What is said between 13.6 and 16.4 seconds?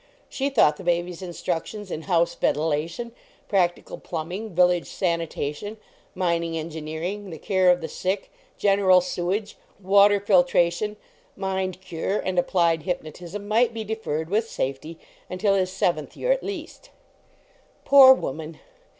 be deferred with safety until his seventh year,